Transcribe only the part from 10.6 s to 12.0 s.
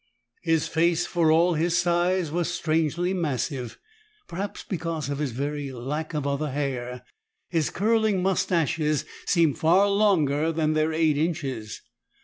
their eight inches.